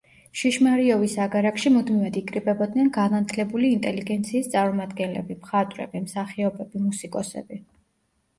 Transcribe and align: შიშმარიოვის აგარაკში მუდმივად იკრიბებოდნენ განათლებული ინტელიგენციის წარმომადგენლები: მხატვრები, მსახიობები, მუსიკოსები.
შიშმარიოვის 0.41 1.17
აგარაკში 1.25 1.71
მუდმივად 1.75 2.17
იკრიბებოდნენ 2.21 2.89
განათლებული 2.95 3.69
ინტელიგენციის 3.75 4.49
წარმომადგენლები: 4.55 5.39
მხატვრები, 5.43 6.03
მსახიობები, 6.09 6.83
მუსიკოსები. 6.89 7.63